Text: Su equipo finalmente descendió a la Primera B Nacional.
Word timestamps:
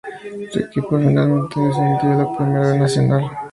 Su 0.51 0.57
equipo 0.57 0.97
finalmente 0.97 1.59
descendió 1.59 2.11
a 2.11 2.15
la 2.15 2.35
Primera 2.35 2.69
B 2.71 2.79
Nacional. 2.79 3.29